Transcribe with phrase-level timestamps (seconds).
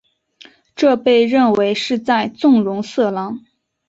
[0.75, 3.45] 这被认为是在纵容色狼。